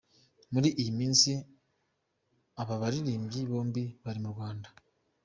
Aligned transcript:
Muri 0.53 0.69
iyi 0.81 0.91
minsi 0.99 1.31
aba 2.61 2.75
baririmbyi 2.81 3.39
bombi 3.49 3.83
bari 4.03 4.19
mu 4.23 4.29
Rwanda. 4.33 4.67